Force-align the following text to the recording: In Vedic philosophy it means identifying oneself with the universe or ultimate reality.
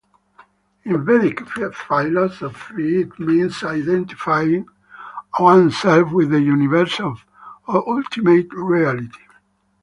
In 0.83 1.05
Vedic 1.05 1.47
philosophy 1.75 3.01
it 3.01 3.19
means 3.19 3.63
identifying 3.63 4.65
oneself 5.39 6.11
with 6.11 6.31
the 6.31 6.41
universe 6.41 6.99
or 6.99 7.17
ultimate 7.67 8.51
reality. 8.51 9.21